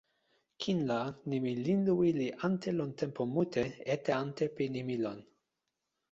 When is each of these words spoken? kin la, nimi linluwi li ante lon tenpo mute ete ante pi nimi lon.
kin 0.63 0.79
la, 0.89 0.95
nimi 1.31 1.51
linluwi 1.65 2.09
li 2.19 2.27
ante 2.47 2.69
lon 2.77 2.91
tenpo 2.99 3.23
mute 3.33 3.63
ete 3.93 4.11
ante 4.21 4.45
pi 4.55 4.63
nimi 4.75 4.95
lon. 5.03 5.19